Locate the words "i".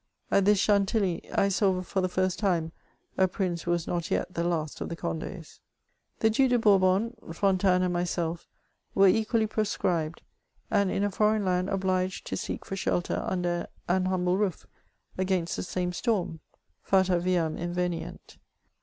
1.31-1.49